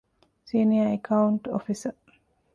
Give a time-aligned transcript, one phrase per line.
[0.47, 1.93] ސީނިއަރ އެކައުންޓް އޮފިސަރ